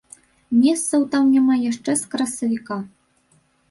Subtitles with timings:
[0.61, 2.85] Месцаў там няма яшчэ з красавіка.